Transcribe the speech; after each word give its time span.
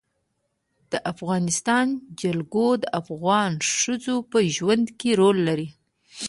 د 0.91 0.93
افغانستان 1.11 1.87
جلکو 2.21 2.67
د 2.83 2.85
افغان 3.01 3.51
ښځو 3.77 4.15
په 4.31 4.37
ژوند 4.55 4.85
کې 4.99 5.09
رول 5.19 5.37
لري. 5.47 5.69